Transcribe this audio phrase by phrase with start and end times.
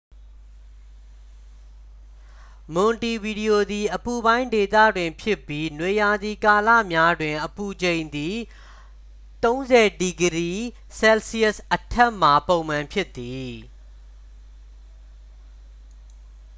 [2.73, 8.35] မွန်တီဗီဒီယိုသည် အပူပိုင်းဒေသတွင်ဖြစ်ပြီး နွေရာသီကာလများတွင် အပူချိန်သည်
[9.43, 13.53] +၃၀°c အထက်မှာ ပုံမှန်ဖြစ်သည်။